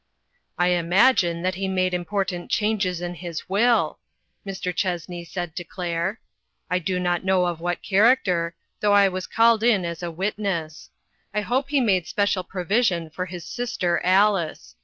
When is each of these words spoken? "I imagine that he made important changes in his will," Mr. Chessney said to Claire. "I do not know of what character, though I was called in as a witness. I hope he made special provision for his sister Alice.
"I 0.57 0.69
imagine 0.69 1.43
that 1.43 1.53
he 1.53 1.67
made 1.67 1.93
important 1.93 2.49
changes 2.49 3.01
in 3.01 3.13
his 3.13 3.47
will," 3.47 3.99
Mr. 4.43 4.75
Chessney 4.75 5.23
said 5.23 5.55
to 5.55 5.63
Claire. 5.63 6.19
"I 6.71 6.79
do 6.79 6.99
not 6.99 7.23
know 7.23 7.45
of 7.45 7.59
what 7.61 7.83
character, 7.83 8.55
though 8.79 8.93
I 8.93 9.07
was 9.09 9.27
called 9.27 9.61
in 9.61 9.85
as 9.85 10.01
a 10.01 10.09
witness. 10.09 10.89
I 11.35 11.41
hope 11.41 11.69
he 11.69 11.79
made 11.79 12.07
special 12.07 12.43
provision 12.43 13.11
for 13.11 13.27
his 13.27 13.45
sister 13.45 14.01
Alice. 14.03 14.75